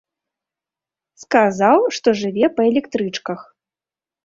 Сказаў, 1.25 1.79
што 1.99 2.07
жыве 2.23 2.51
па 2.57 2.61
электрычках. 2.73 3.39